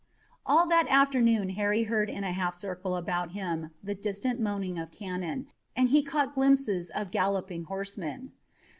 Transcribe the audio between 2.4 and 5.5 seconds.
circle about him the distant moaning of cannon,